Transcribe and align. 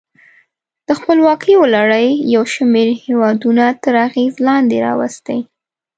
د 0.87 0.89
خپلواکیو 0.99 1.61
لړۍ 1.75 2.07
یو 2.35 2.43
شمیر 2.53 2.89
هېودونه 3.03 3.65
تر 3.83 3.93
اغېز 4.07 4.33
لاندې 4.47 4.77
راوستي. 4.85 5.39